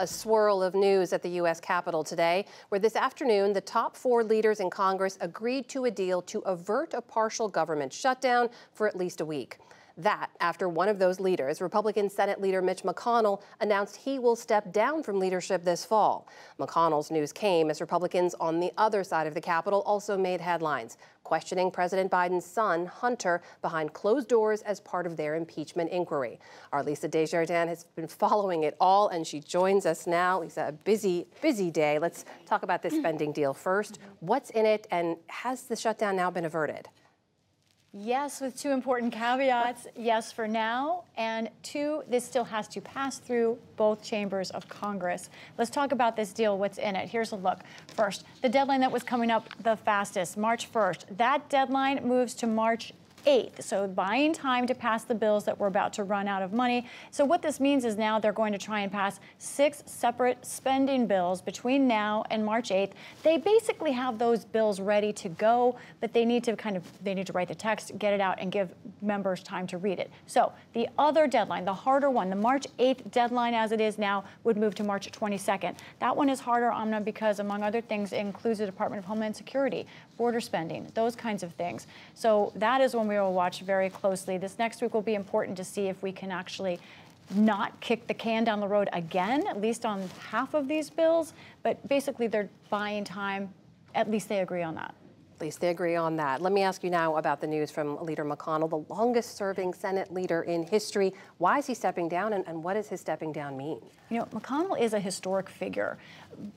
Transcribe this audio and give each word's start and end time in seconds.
A 0.00 0.06
swirl 0.06 0.62
of 0.62 0.74
news 0.74 1.12
at 1.12 1.22
the 1.22 1.30
U.S. 1.30 1.58
Capitol 1.60 2.04
today, 2.04 2.46
where 2.68 2.78
this 2.78 2.94
afternoon 2.94 3.52
the 3.52 3.60
top 3.60 3.96
four 3.96 4.22
leaders 4.22 4.60
in 4.60 4.70
Congress 4.70 5.18
agreed 5.20 5.68
to 5.70 5.86
a 5.86 5.90
deal 5.90 6.22
to 6.22 6.38
avert 6.40 6.94
a 6.94 7.00
partial 7.00 7.48
government 7.48 7.92
shutdown 7.92 8.48
for 8.72 8.86
at 8.86 8.96
least 8.96 9.20
a 9.20 9.24
week. 9.24 9.58
That 9.98 10.30
after 10.38 10.68
one 10.68 10.88
of 10.88 11.00
those 11.00 11.18
leaders, 11.18 11.60
Republican 11.60 12.08
Senate 12.08 12.40
leader 12.40 12.62
Mitch 12.62 12.84
McConnell, 12.84 13.42
announced 13.60 13.96
he 13.96 14.20
will 14.20 14.36
step 14.36 14.72
down 14.72 15.02
from 15.02 15.18
leadership 15.18 15.64
this 15.64 15.84
fall. 15.84 16.28
McConnell's 16.60 17.10
news 17.10 17.32
came 17.32 17.68
as 17.68 17.80
Republicans 17.80 18.32
on 18.38 18.60
the 18.60 18.70
other 18.78 19.02
side 19.02 19.26
of 19.26 19.34
the 19.34 19.40
Capitol 19.40 19.82
also 19.84 20.16
made 20.16 20.40
headlines, 20.40 20.98
questioning 21.24 21.72
President 21.72 22.12
Biden's 22.12 22.44
son, 22.44 22.86
Hunter, 22.86 23.42
behind 23.60 23.92
closed 23.92 24.28
doors 24.28 24.62
as 24.62 24.78
part 24.78 25.04
of 25.04 25.16
their 25.16 25.34
impeachment 25.34 25.90
inquiry. 25.90 26.38
Our 26.72 26.84
Lisa 26.84 27.08
Desjardins 27.08 27.68
has 27.68 27.82
been 27.96 28.06
following 28.06 28.62
it 28.62 28.76
all, 28.80 29.08
and 29.08 29.26
she 29.26 29.40
joins 29.40 29.84
us 29.84 30.06
now. 30.06 30.40
Lisa, 30.40 30.66
a 30.68 30.72
busy, 30.72 31.26
busy 31.42 31.72
day. 31.72 31.98
Let's 31.98 32.24
talk 32.46 32.62
about 32.62 32.82
this 32.82 32.94
spending 32.94 33.32
deal 33.32 33.52
first. 33.52 33.98
What's 34.20 34.50
in 34.50 34.64
it, 34.64 34.86
and 34.92 35.16
has 35.26 35.64
the 35.64 35.74
shutdown 35.74 36.14
now 36.14 36.30
been 36.30 36.44
averted? 36.44 36.88
Yes, 37.94 38.42
with 38.42 38.54
two 38.54 38.70
important 38.70 39.14
caveats. 39.14 39.86
Yes, 39.96 40.30
for 40.30 40.46
now. 40.46 41.04
And 41.16 41.48
two, 41.62 42.02
this 42.08 42.22
still 42.22 42.44
has 42.44 42.68
to 42.68 42.82
pass 42.82 43.18
through 43.18 43.58
both 43.76 44.02
chambers 44.02 44.50
of 44.50 44.68
Congress. 44.68 45.30
Let's 45.56 45.70
talk 45.70 45.92
about 45.92 46.14
this 46.14 46.32
deal, 46.34 46.58
what's 46.58 46.76
in 46.76 46.94
it. 46.96 47.08
Here's 47.08 47.32
a 47.32 47.36
look. 47.36 47.60
First, 47.94 48.24
the 48.42 48.48
deadline 48.48 48.80
that 48.80 48.92
was 48.92 49.02
coming 49.02 49.30
up 49.30 49.48
the 49.62 49.76
fastest, 49.76 50.36
March 50.36 50.70
1st. 50.70 51.16
That 51.16 51.48
deadline 51.48 52.06
moves 52.06 52.34
to 52.34 52.46
March 52.46 52.92
8th. 53.28 53.62
So 53.62 53.86
buying 53.86 54.32
time 54.32 54.66
to 54.66 54.74
pass 54.74 55.04
the 55.04 55.14
bills 55.14 55.44
that 55.44 55.58
we're 55.58 55.66
about 55.66 55.92
to 55.94 56.04
run 56.04 56.26
out 56.26 56.40
of 56.40 56.54
money. 56.54 56.86
So 57.10 57.26
what 57.26 57.42
this 57.42 57.60
means 57.60 57.84
is 57.84 57.96
now 57.96 58.18
they're 58.18 58.32
going 58.32 58.52
to 58.52 58.58
try 58.58 58.80
and 58.80 58.90
pass 58.90 59.20
six 59.36 59.82
separate 59.84 60.44
spending 60.46 61.06
bills 61.06 61.42
between 61.42 61.86
now 61.86 62.24
and 62.30 62.42
March 62.42 62.70
8th. 62.70 62.92
They 63.22 63.36
basically 63.36 63.92
have 63.92 64.18
those 64.18 64.46
bills 64.46 64.80
ready 64.80 65.12
to 65.12 65.28
go, 65.28 65.76
but 66.00 66.14
they 66.14 66.24
need 66.24 66.42
to 66.44 66.56
kind 66.56 66.74
of 66.74 66.84
they 67.04 67.12
need 67.12 67.26
to 67.26 67.34
write 67.34 67.48
the 67.48 67.54
text, 67.54 67.98
get 67.98 68.14
it 68.14 68.20
out, 68.20 68.38
and 68.40 68.50
give 68.50 68.70
members 69.02 69.42
time 69.42 69.66
to 69.66 69.76
read 69.76 69.98
it. 69.98 70.10
So 70.26 70.50
the 70.72 70.88
other 70.98 71.26
deadline, 71.26 71.66
the 71.66 71.74
harder 71.74 72.08
one, 72.08 72.30
the 72.30 72.36
March 72.36 72.66
8th 72.78 73.10
deadline 73.10 73.52
as 73.52 73.72
it 73.72 73.80
is 73.80 73.98
now, 73.98 74.24
would 74.44 74.56
move 74.56 74.74
to 74.76 74.84
March 74.84 75.12
22nd. 75.12 75.76
That 75.98 76.16
one 76.16 76.30
is 76.30 76.40
harder, 76.40 76.70
Amna, 76.72 77.02
because 77.02 77.40
among 77.40 77.62
other 77.62 77.82
things, 77.82 78.14
it 78.14 78.20
includes 78.20 78.60
the 78.60 78.66
Department 78.66 79.00
of 79.00 79.04
Homeland 79.04 79.36
Security, 79.36 79.86
border 80.16 80.40
spending, 80.40 80.90
those 80.94 81.14
kinds 81.14 81.42
of 81.42 81.52
things. 81.52 81.86
So 82.14 82.52
that 82.56 82.80
is 82.80 82.96
when 82.96 83.06
we 83.06 83.17
will 83.20 83.32
watch 83.32 83.60
very 83.60 83.90
closely. 83.90 84.38
This 84.38 84.58
next 84.58 84.82
week 84.82 84.94
will 84.94 85.02
be 85.02 85.14
important 85.14 85.56
to 85.58 85.64
see 85.64 85.88
if 85.88 86.02
we 86.02 86.12
can 86.12 86.30
actually 86.30 86.78
not 87.34 87.78
kick 87.80 88.06
the 88.06 88.14
can 88.14 88.44
down 88.44 88.60
the 88.60 88.68
road 88.68 88.88
again, 88.92 89.46
at 89.46 89.60
least 89.60 89.84
on 89.84 90.08
half 90.30 90.54
of 90.54 90.68
these 90.68 90.90
bills. 90.90 91.34
But 91.62 91.86
basically, 91.88 92.26
they're 92.26 92.48
buying 92.70 93.04
time. 93.04 93.52
At 93.94 94.10
least 94.10 94.28
they 94.28 94.40
agree 94.40 94.62
on 94.62 94.74
that. 94.76 94.94
At 95.38 95.42
least 95.42 95.60
they 95.60 95.68
agree 95.68 95.94
on 95.94 96.16
that. 96.16 96.42
Let 96.42 96.52
me 96.52 96.62
ask 96.62 96.82
you 96.82 96.90
now 96.90 97.16
about 97.16 97.40
the 97.40 97.46
news 97.46 97.70
from 97.70 98.04
Leader 98.04 98.24
McConnell, 98.24 98.68
the 98.68 98.92
longest 98.92 99.36
serving 99.36 99.72
Senate 99.72 100.12
leader 100.12 100.42
in 100.42 100.64
history. 100.64 101.14
Why 101.36 101.58
is 101.58 101.66
he 101.68 101.74
stepping 101.74 102.08
down 102.08 102.32
and, 102.32 102.44
and 102.48 102.64
what 102.64 102.74
does 102.74 102.88
his 102.88 103.00
stepping 103.00 103.30
down 103.30 103.56
mean? 103.56 103.80
You 104.10 104.18
know, 104.18 104.24
McConnell 104.26 104.80
is 104.80 104.94
a 104.94 104.98
historic 104.98 105.48
figure 105.48 105.96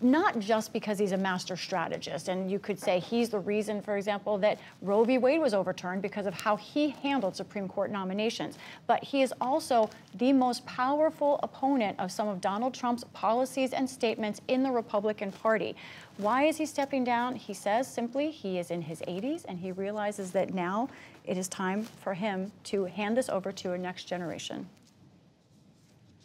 not 0.00 0.38
just 0.38 0.72
because 0.72 0.98
he's 0.98 1.12
a 1.12 1.16
master 1.16 1.56
strategist. 1.56 2.28
And 2.28 2.50
you 2.50 2.58
could 2.58 2.78
say 2.78 2.98
he's 2.98 3.28
the 3.28 3.38
reason, 3.38 3.80
for 3.80 3.96
example, 3.96 4.36
that 4.38 4.58
Roe 4.80 5.04
v. 5.04 5.18
Wade 5.18 5.40
was 5.40 5.54
overturned 5.54 6.02
because 6.02 6.26
of 6.26 6.34
how 6.34 6.56
he 6.56 6.90
handled 6.90 7.36
Supreme 7.36 7.68
Court 7.68 7.90
nominations. 7.90 8.58
But 8.86 9.02
he 9.02 9.22
is 9.22 9.32
also 9.40 9.88
the 10.16 10.32
most 10.32 10.66
powerful 10.66 11.38
opponent 11.42 11.98
of 12.00 12.10
some 12.10 12.28
of 12.28 12.40
Donald 12.40 12.74
Trump's 12.74 13.04
policies 13.12 13.72
and 13.72 13.88
statements 13.88 14.40
in 14.48 14.62
the 14.62 14.70
Republican 14.70 15.32
Party. 15.32 15.76
Why 16.18 16.44
is 16.44 16.56
he 16.56 16.66
stepping 16.66 17.04
down? 17.04 17.36
He 17.36 17.54
says 17.54 17.86
simply 17.86 18.30
he 18.30 18.58
is 18.58 18.61
in 18.70 18.82
his 18.82 19.00
80s 19.02 19.44
and 19.46 19.58
he 19.58 19.72
realizes 19.72 20.30
that 20.32 20.54
now 20.54 20.88
it 21.24 21.36
is 21.36 21.48
time 21.48 21.82
for 21.82 22.14
him 22.14 22.52
to 22.64 22.84
hand 22.84 23.16
this 23.16 23.28
over 23.28 23.52
to 23.52 23.72
a 23.72 23.78
next 23.78 24.04
generation. 24.04 24.68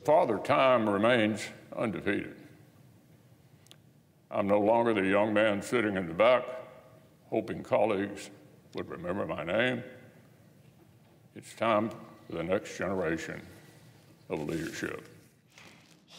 Father 0.05 0.37
Time 0.37 0.89
remains 0.89 1.45
undefeated. 1.75 2.35
I'm 4.29 4.47
no 4.47 4.59
longer 4.59 4.93
the 4.93 5.05
young 5.05 5.33
man 5.33 5.61
sitting 5.61 5.97
in 5.97 6.07
the 6.07 6.13
back, 6.13 6.45
hoping 7.29 7.63
colleagues 7.63 8.29
would 8.73 8.89
remember 8.89 9.25
my 9.25 9.43
name. 9.43 9.83
It's 11.35 11.53
time 11.53 11.89
for 11.89 12.35
the 12.35 12.43
next 12.43 12.77
generation 12.77 13.41
of 14.29 14.47
leadership. 14.47 15.07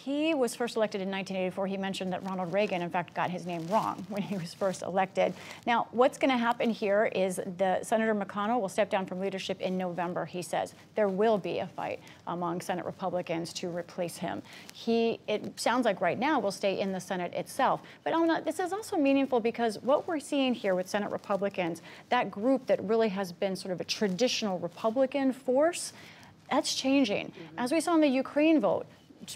He 0.04 0.34
was 0.34 0.54
first 0.54 0.76
elected 0.76 1.00
in 1.00 1.10
1984. 1.10 1.66
He 1.66 1.76
mentioned 1.76 2.12
that 2.12 2.24
Ronald 2.24 2.52
Reagan, 2.52 2.82
in 2.82 2.90
fact, 2.90 3.14
got 3.14 3.30
his 3.30 3.46
name 3.46 3.66
wrong 3.66 4.06
when 4.08 4.22
he 4.22 4.36
was 4.36 4.54
first 4.54 4.82
elected. 4.82 5.34
Now, 5.66 5.88
what's 5.90 6.18
going 6.18 6.30
to 6.30 6.36
happen 6.36 6.70
here 6.70 7.06
is 7.06 7.40
the 7.56 7.82
Senator 7.82 8.14
McConnell 8.14 8.60
will 8.60 8.68
step 8.68 8.90
down 8.90 9.06
from 9.06 9.20
leadership 9.20 9.60
in 9.60 9.76
November. 9.76 10.24
He 10.24 10.42
says 10.42 10.74
there 10.94 11.08
will 11.08 11.38
be 11.38 11.58
a 11.58 11.66
fight 11.66 12.00
among 12.26 12.60
Senate 12.60 12.84
Republicans 12.84 13.52
to 13.54 13.68
replace 13.68 14.16
him. 14.16 14.42
He, 14.72 15.20
it 15.26 15.58
sounds 15.58 15.84
like 15.84 16.00
right 16.00 16.18
now, 16.18 16.38
will 16.38 16.52
stay 16.52 16.78
in 16.78 16.92
the 16.92 17.00
Senate 17.00 17.34
itself. 17.34 17.80
But 18.04 18.12
Amna, 18.12 18.42
this 18.42 18.60
is 18.60 18.72
also 18.72 18.96
meaningful 18.96 19.40
because 19.40 19.78
what 19.82 20.06
we're 20.06 20.20
seeing 20.20 20.54
here 20.54 20.74
with 20.74 20.88
Senate 20.88 21.10
Republicans, 21.10 21.82
that 22.10 22.30
group 22.30 22.66
that 22.66 22.82
really 22.84 23.08
has 23.08 23.32
been 23.32 23.56
sort 23.56 23.72
of 23.72 23.80
a 23.80 23.84
traditional 23.84 24.58
Republican 24.58 25.32
force, 25.32 25.92
that's 26.50 26.74
changing. 26.74 27.26
Mm 27.26 27.32
-hmm. 27.32 27.64
As 27.64 27.72
we 27.72 27.80
saw 27.80 27.94
in 27.94 28.00
the 28.00 28.20
Ukraine 28.20 28.60
vote, 28.60 28.86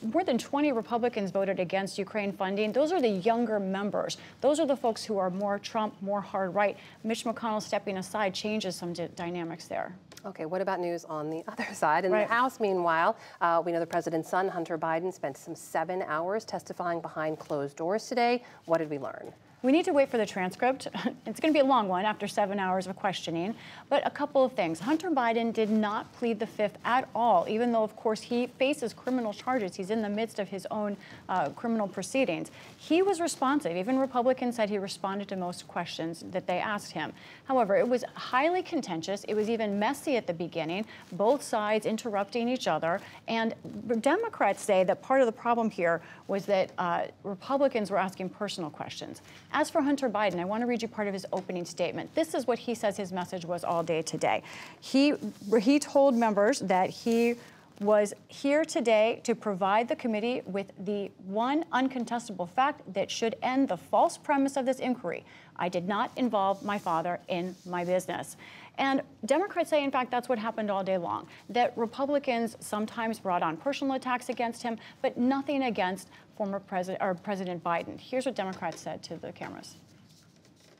more 0.02 0.24
than 0.24 0.38
20 0.38 0.72
Republicans 0.72 1.30
voted 1.30 1.60
against 1.60 1.98
Ukraine 1.98 2.32
funding. 2.32 2.72
Those 2.72 2.92
are 2.92 3.00
the 3.00 3.08
younger 3.08 3.58
members. 3.60 4.16
Those 4.40 4.60
are 4.60 4.66
the 4.66 4.76
folks 4.76 5.04
who 5.04 5.18
are 5.18 5.30
more 5.30 5.58
Trump, 5.58 5.94
more 6.00 6.20
hard 6.20 6.54
right. 6.54 6.76
Mitch 7.04 7.24
McConnell 7.24 7.62
stepping 7.62 7.98
aside 7.98 8.34
changes 8.34 8.76
some 8.76 8.92
dynamics 8.92 9.66
there. 9.66 9.94
Okay, 10.24 10.46
what 10.46 10.60
about 10.60 10.80
news 10.80 11.04
on 11.04 11.30
the 11.30 11.42
other 11.48 11.66
side? 11.72 12.04
In 12.04 12.12
right. 12.12 12.28
the 12.28 12.32
House, 12.32 12.60
meanwhile, 12.60 13.16
uh, 13.40 13.62
we 13.64 13.72
know 13.72 13.80
the 13.80 13.86
president's 13.86 14.28
son, 14.28 14.48
Hunter 14.48 14.78
Biden, 14.78 15.12
spent 15.12 15.36
some 15.36 15.54
seven 15.54 16.02
hours 16.02 16.44
testifying 16.44 17.00
behind 17.00 17.38
closed 17.38 17.76
doors 17.76 18.06
today. 18.08 18.42
What 18.66 18.78
did 18.78 18.90
we 18.90 18.98
learn? 18.98 19.32
We 19.62 19.70
need 19.70 19.84
to 19.84 19.92
wait 19.92 20.10
for 20.10 20.18
the 20.18 20.26
transcript. 20.26 20.88
It's 21.24 21.38
going 21.38 21.54
to 21.54 21.56
be 21.56 21.64
a 21.64 21.68
long 21.68 21.88
one 21.88 22.04
after 22.04 22.26
seven 22.26 22.58
hours 22.58 22.88
of 22.88 22.96
questioning. 22.96 23.54
But 23.88 24.04
a 24.04 24.10
couple 24.10 24.44
of 24.44 24.52
things. 24.52 24.80
Hunter 24.80 25.08
Biden 25.08 25.52
did 25.52 25.70
not 25.70 26.12
plead 26.14 26.40
the 26.40 26.46
fifth 26.46 26.76
at 26.84 27.08
all, 27.14 27.46
even 27.48 27.70
though, 27.70 27.84
of 27.84 27.94
course, 27.96 28.20
he 28.20 28.48
faces 28.58 28.92
criminal 28.92 29.32
charges. 29.32 29.76
He's 29.76 29.90
in 29.90 30.02
the 30.02 30.08
midst 30.08 30.40
of 30.40 30.48
his 30.48 30.66
own 30.70 30.96
uh, 31.28 31.50
criminal 31.50 31.86
proceedings. 31.86 32.50
He 32.76 33.02
was 33.02 33.20
responsive. 33.20 33.76
Even 33.76 33.98
Republicans 33.98 34.56
said 34.56 34.68
he 34.68 34.78
responded 34.78 35.28
to 35.28 35.36
most 35.36 35.68
questions 35.68 36.24
that 36.32 36.46
they 36.46 36.58
asked 36.58 36.90
him. 36.90 37.12
However, 37.44 37.76
it 37.76 37.88
was 37.88 38.04
highly 38.14 38.62
contentious. 38.62 39.24
It 39.24 39.34
was 39.34 39.48
even 39.48 39.78
messy 39.78 40.16
at 40.16 40.26
the 40.26 40.34
beginning, 40.34 40.84
both 41.12 41.42
sides 41.42 41.86
interrupting 41.86 42.48
each 42.48 42.66
other. 42.66 43.00
And 43.28 43.54
Democrats 44.00 44.62
say 44.62 44.82
that 44.84 45.02
part 45.02 45.20
of 45.20 45.26
the 45.26 45.32
problem 45.32 45.70
here 45.70 46.02
was 46.26 46.46
that 46.46 46.72
uh, 46.78 47.04
Republicans 47.22 47.90
were 47.90 47.98
asking 47.98 48.30
personal 48.30 48.68
questions. 48.68 49.22
As 49.54 49.68
for 49.68 49.82
Hunter 49.82 50.08
Biden, 50.08 50.40
I 50.40 50.46
want 50.46 50.62
to 50.62 50.66
read 50.66 50.80
you 50.80 50.88
part 50.88 51.08
of 51.08 51.14
his 51.14 51.26
opening 51.32 51.66
statement. 51.66 52.14
This 52.14 52.34
is 52.34 52.46
what 52.46 52.58
he 52.58 52.74
says 52.74 52.96
his 52.96 53.12
message 53.12 53.44
was 53.44 53.64
all 53.64 53.82
day 53.82 54.00
today. 54.00 54.42
He, 54.80 55.14
he 55.60 55.78
told 55.78 56.14
members 56.14 56.60
that 56.60 56.88
he 56.88 57.34
was 57.80 58.14
here 58.28 58.64
today 58.64 59.20
to 59.24 59.34
provide 59.34 59.88
the 59.88 59.96
committee 59.96 60.40
with 60.46 60.72
the 60.78 61.10
one 61.26 61.64
uncontestable 61.72 62.48
fact 62.48 62.80
that 62.94 63.10
should 63.10 63.34
end 63.42 63.68
the 63.68 63.76
false 63.76 64.16
premise 64.16 64.56
of 64.56 64.64
this 64.64 64.78
inquiry. 64.78 65.24
I 65.56 65.68
did 65.68 65.86
not 65.86 66.10
involve 66.16 66.62
my 66.64 66.78
father 66.78 67.20
in 67.28 67.54
my 67.66 67.84
business. 67.84 68.36
And 68.78 69.02
Democrats 69.26 69.68
say, 69.68 69.84
in 69.84 69.90
fact, 69.90 70.10
that's 70.10 70.28
what 70.28 70.38
happened 70.38 70.70
all 70.70 70.82
day 70.82 70.96
long, 70.96 71.26
that 71.50 71.76
Republicans 71.76 72.56
sometimes 72.60 73.18
brought 73.18 73.42
on 73.42 73.56
personal 73.56 73.94
attacks 73.94 74.28
against 74.28 74.62
him, 74.62 74.78
but 75.02 75.18
nothing 75.18 75.64
against 75.64 76.08
former 76.42 76.58
President, 76.58 77.00
or 77.00 77.14
President 77.14 77.62
Biden. 77.62 78.00
Here's 78.00 78.26
what 78.26 78.34
Democrats 78.34 78.80
said 78.80 79.00
to 79.04 79.16
the 79.16 79.30
cameras. 79.30 79.76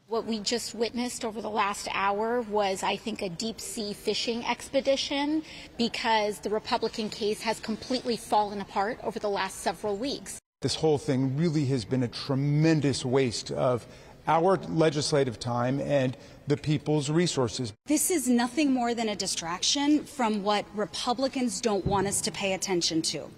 What 0.08 0.26
we 0.26 0.40
just 0.40 0.75
witnessed 0.75 1.25
over 1.25 1.40
the 1.40 1.48
last 1.48 1.87
hour 1.92 2.40
was, 2.42 2.82
I 2.82 2.96
think, 2.96 3.22
a 3.22 3.28
deep 3.28 3.60
sea 3.60 3.92
fishing 3.92 4.44
expedition 4.44 5.44
because 5.78 6.40
the 6.40 6.50
Republican 6.50 7.10
case 7.10 7.40
has 7.42 7.60
completely 7.60 8.16
fallen 8.16 8.60
apart 8.60 8.98
over 9.04 9.20
the 9.20 9.31
last 9.31 9.60
several 9.60 9.96
weeks. 9.96 10.40
This 10.62 10.75
whole 10.75 10.98
thing 10.98 11.37
really 11.37 11.66
has 11.66 11.84
been 11.84 12.02
a 12.02 12.08
tremendous 12.08 13.04
waste 13.04 13.52
of 13.52 13.87
our 14.26 14.56
legislative 14.69 15.38
time 15.38 15.80
and 15.80 16.16
the 16.46 16.56
people's 16.56 17.10
resources. 17.10 17.72
This 17.86 18.10
is 18.10 18.28
nothing 18.28 18.72
more 18.72 18.94
than 18.94 19.08
a 19.08 19.16
distraction 19.16 20.04
from 20.04 20.42
what 20.42 20.64
Republicans 20.74 21.60
don't 21.60 21.86
want 21.86 22.06
us 22.06 22.20
to 22.22 22.30
pay 22.30 22.54
attention 22.54 23.02
to. 23.02 23.30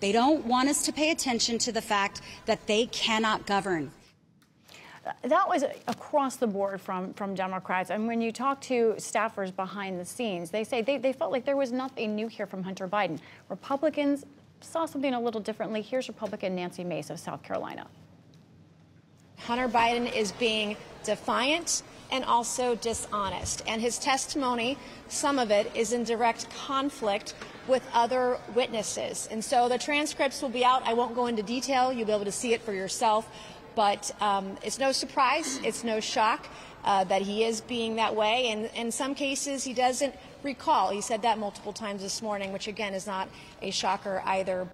They 0.00 0.12
don't 0.12 0.44
want 0.44 0.68
us 0.68 0.84
to 0.86 0.92
pay 0.92 1.10
attention 1.10 1.58
to 1.58 1.72
the 1.72 1.82
fact 1.82 2.20
that 2.46 2.66
they 2.66 2.86
cannot 2.86 3.46
govern 3.46 3.90
that 5.22 5.48
was 5.48 5.64
across 5.86 6.36
the 6.36 6.46
board 6.46 6.80
from, 6.80 7.14
from 7.14 7.34
Democrats. 7.34 7.90
And 7.90 8.06
when 8.06 8.20
you 8.20 8.32
talk 8.32 8.60
to 8.62 8.94
staffers 8.98 9.54
behind 9.54 10.00
the 10.00 10.04
scenes, 10.04 10.50
they 10.50 10.64
say 10.64 10.82
they, 10.82 10.98
they 10.98 11.12
felt 11.12 11.30
like 11.30 11.44
there 11.44 11.56
was 11.56 11.72
nothing 11.72 12.14
new 12.14 12.28
here 12.28 12.46
from 12.46 12.62
Hunter 12.62 12.88
Biden. 12.88 13.18
Republicans 13.48 14.24
saw 14.60 14.86
something 14.86 15.14
a 15.14 15.20
little 15.20 15.40
differently. 15.40 15.82
Here's 15.82 16.08
Republican 16.08 16.56
Nancy 16.56 16.84
Mace 16.84 17.10
of 17.10 17.20
South 17.20 17.42
Carolina. 17.42 17.86
Hunter 19.40 19.68
Biden 19.68 20.12
is 20.14 20.32
being 20.32 20.76
defiant 21.04 21.82
and 22.10 22.24
also 22.24 22.74
dishonest. 22.76 23.62
And 23.66 23.80
his 23.80 23.98
testimony, 23.98 24.78
some 25.08 25.38
of 25.38 25.50
it, 25.50 25.70
is 25.74 25.92
in 25.92 26.04
direct 26.04 26.48
conflict 26.50 27.34
with 27.66 27.82
other 27.92 28.38
witnesses. 28.54 29.28
And 29.30 29.44
so 29.44 29.68
the 29.68 29.78
transcripts 29.78 30.40
will 30.42 30.48
be 30.48 30.64
out. 30.64 30.82
I 30.84 30.94
won't 30.94 31.14
go 31.14 31.26
into 31.26 31.42
detail. 31.42 31.92
You'll 31.92 32.06
be 32.06 32.12
able 32.12 32.24
to 32.24 32.32
see 32.32 32.52
it 32.54 32.62
for 32.62 32.72
yourself. 32.72 33.28
But 33.74 34.10
um, 34.20 34.56
it's 34.62 34.78
no 34.78 34.90
surprise, 34.90 35.60
it's 35.62 35.84
no 35.84 36.00
shock 36.00 36.48
uh, 36.84 37.04
that 37.04 37.22
he 37.22 37.44
is 37.44 37.60
being 37.60 37.96
that 37.96 38.14
way. 38.14 38.48
And 38.48 38.70
in 38.74 38.90
some 38.90 39.14
cases, 39.14 39.64
he 39.64 39.74
doesn't 39.74 40.14
recall. 40.42 40.90
He 40.90 41.02
said 41.02 41.22
that 41.22 41.38
multiple 41.38 41.74
times 41.74 42.00
this 42.00 42.22
morning, 42.22 42.52
which 42.52 42.68
again 42.68 42.94
is 42.94 43.06
not 43.06 43.28
a 43.60 43.70
shocker 43.70 44.22
either. 44.24 44.68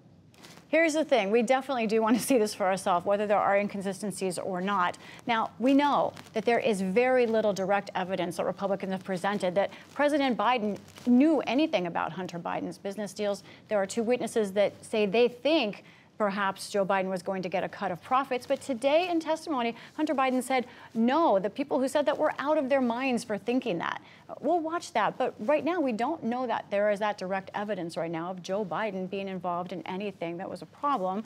Here's 0.73 0.95
the 0.95 1.05
thing 1.05 1.31
we 1.31 1.43
definitely 1.43 1.87
do 1.87 2.01
want 2.01 2.17
to 2.17 2.23
see 2.23 2.39
this 2.39 2.55
for 2.55 2.65
ourselves, 2.65 3.05
whether 3.05 3.27
there 3.27 3.37
are 3.37 3.59
inconsistencies 3.59 4.39
or 4.39 4.63
not. 4.63 4.97
Now, 5.27 5.51
we 5.59 5.75
know 5.75 6.15
that 6.33 6.47
there 6.47 6.59
is 6.59 6.81
very 6.81 7.27
little 7.27 7.53
direct 7.53 7.91
evidence 7.95 8.39
that 8.39 8.47
Republicans 8.47 8.91
have 8.93 9.05
presented 9.05 9.55
that 9.57 9.71
President 9.93 10.39
Biden 10.39 10.79
knew 11.07 11.41
anything 11.41 11.89
about 11.89 12.13
Hunter 12.13 12.39
Biden's 12.39 12.79
business 12.79 13.13
deals. 13.13 13.43
There 13.69 13.77
are 13.77 13.87
two 13.87 14.03
witnesses 14.03 14.53
that 14.53 14.73
say 14.83 15.05
they 15.05 15.29
think 15.29 15.85
perhaps 16.19 16.71
Joe 16.71 16.85
Biden 16.85 17.09
was 17.09 17.23
going 17.23 17.43
to 17.43 17.49
get 17.49 17.65
a 17.65 17.69
cut 17.69 17.91
of 17.91 18.03
profits. 18.03 18.47
But 18.47 18.61
today 18.61 19.09
in 19.11 19.21
testimony, 19.21 19.75
Hunter 19.97 20.15
Biden 20.15 20.43
said, 20.43 20.67
no, 20.95 21.39
the 21.39 21.51
people 21.51 21.81
who 21.81 21.89
said 21.89 22.07
that 22.07 22.19
were 22.19 22.33
out 22.39 22.59
of 22.59 22.69
their 22.69 22.81
minds 22.81 23.25
for 23.25 23.39
thinking 23.39 23.79
that. 23.79 24.01
We'll 24.41 24.61
watch 24.61 24.93
that. 24.93 25.19
But 25.19 25.35
right 25.39 25.65
now, 25.65 25.81
we 25.81 25.93
don't 25.93 26.23
know 26.23 26.47
that 26.47 26.67
there 26.71 26.91
is 26.91 27.01
that 27.01 27.19
direct 27.19 27.51
evidence 27.55 27.97
right 27.97 28.11
now 28.11 28.31
of 28.31 28.43
Joe 28.43 28.65
Biden 28.65 29.11
being 29.11 29.29
involved 29.29 29.73
in 29.73 29.83
anything 29.87 30.37
that 30.39 30.49
was 30.49 30.63
a 30.63 30.67
problem. 30.67 31.25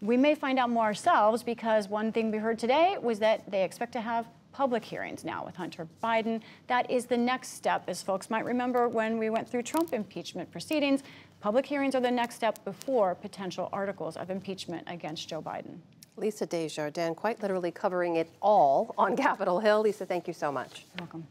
We 0.00 0.16
may 0.16 0.34
find 0.34 0.58
out 0.58 0.70
more 0.70 0.84
ourselves 0.84 1.42
because 1.42 1.88
one 1.88 2.10
thing 2.10 2.30
we 2.30 2.38
heard 2.38 2.58
today 2.58 2.96
was 3.00 3.20
that 3.20 3.48
they 3.50 3.64
expect 3.64 3.92
to 3.92 4.00
have 4.00 4.26
public 4.52 4.84
hearings 4.84 5.24
now 5.24 5.44
with 5.44 5.56
Hunter 5.56 5.88
Biden. 6.02 6.40
That 6.66 6.90
is 6.90 7.06
the 7.06 7.16
next 7.16 7.54
step, 7.54 7.84
as 7.88 8.02
folks 8.02 8.30
might 8.30 8.44
remember 8.44 8.88
when 8.88 9.18
we 9.18 9.30
went 9.30 9.48
through 9.48 9.62
Trump 9.62 9.92
impeachment 9.92 10.50
proceedings. 10.50 11.02
Public 11.40 11.66
hearings 11.66 11.94
are 11.94 12.00
the 12.00 12.10
next 12.10 12.36
step 12.36 12.64
before 12.64 13.14
potential 13.14 13.68
articles 13.72 14.16
of 14.16 14.30
impeachment 14.30 14.84
against 14.86 15.28
Joe 15.28 15.42
Biden. 15.42 15.78
Lisa 16.16 16.46
Desjardins, 16.46 17.16
quite 17.16 17.40
literally 17.42 17.70
covering 17.70 18.16
it 18.16 18.30
all 18.40 18.94
on 18.98 19.16
Capitol 19.16 19.58
Hill. 19.58 19.80
Lisa, 19.80 20.06
thank 20.06 20.28
you 20.28 20.34
so 20.34 20.52
much. 20.52 20.84
Welcome. 20.98 21.26